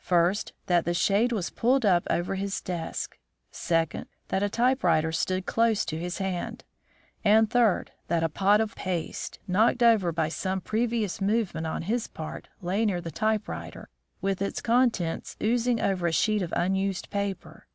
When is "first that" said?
0.00-0.86